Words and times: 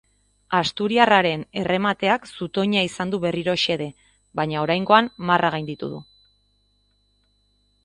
Asturiarraren 0.59 1.43
erremateak 1.63 2.25
zutoina 2.37 2.81
izan 2.87 3.13
du 3.15 3.21
berriro 3.27 3.55
xede, 3.65 3.89
baina 4.41 4.65
oraingoan 4.65 5.13
marra 5.31 5.55
gainditu 5.59 5.93
du. 5.95 6.03